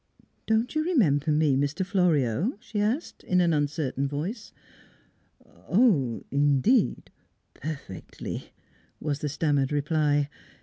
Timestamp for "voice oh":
4.07-6.23